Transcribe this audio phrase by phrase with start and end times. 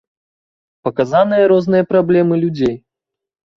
[0.87, 2.75] Паказаныя розныя праблемы людзей.